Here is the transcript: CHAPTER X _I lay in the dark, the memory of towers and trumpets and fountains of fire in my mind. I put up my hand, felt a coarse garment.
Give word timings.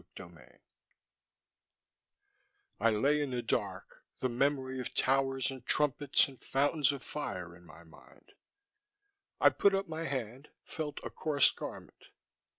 CHAPTER 0.17 0.39
X 0.39 0.59
_I 2.81 2.99
lay 2.99 3.21
in 3.21 3.29
the 3.29 3.43
dark, 3.43 4.03
the 4.19 4.29
memory 4.29 4.79
of 4.79 4.95
towers 4.95 5.51
and 5.51 5.63
trumpets 5.63 6.27
and 6.27 6.43
fountains 6.43 6.91
of 6.91 7.03
fire 7.03 7.55
in 7.55 7.67
my 7.67 7.83
mind. 7.83 8.31
I 9.39 9.49
put 9.49 9.75
up 9.75 9.87
my 9.87 10.05
hand, 10.05 10.49
felt 10.65 10.97
a 11.03 11.11
coarse 11.11 11.51
garment. 11.51 12.05